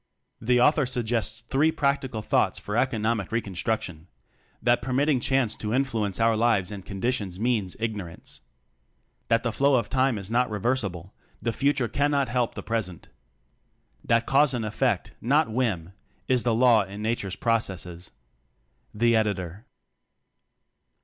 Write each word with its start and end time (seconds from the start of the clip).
The 0.41 0.59
author 0.59 0.87
suggests 0.87 1.41
three 1.41 1.71
practical 1.71 2.23
thoughts 2.23 2.57
for 2.57 2.75
economic 2.75 3.29
reconstruc 3.29 3.83
tion: 3.83 4.07
That 4.59 4.81
permitting 4.81 5.19
chance 5.19 5.55
to 5.57 5.75
influence 5.75 6.19
our 6.19 6.35
lives 6.35 6.71
and 6.71 6.83
conditions 6.83 7.39
means 7.39 7.75
ignorance. 7.79 8.41
That 9.27 9.43
the 9.43 9.51
flow 9.51 9.75
of 9.75 9.89
time 9.89 10.17
is 10.17 10.31
not 10.31 10.49
reversible 10.49 11.13
the 11.39 11.53
future 11.53 11.87
cannot 11.87 12.29
help 12.29 12.55
the 12.55 12.63
present. 12.63 13.09
That 14.03 14.25
cause 14.25 14.55
and 14.55 14.65
effect, 14.65 15.11
not 15.21 15.51
whim, 15.51 15.93
is 16.27 16.41
the 16.41 16.55
law 16.55 16.81
in 16.81 17.03
nature's 17.03 17.35
pro 17.35 17.57
cesses. 17.59 18.09
Editor. 18.99 19.67